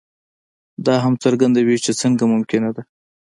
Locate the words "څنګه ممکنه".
2.01-2.69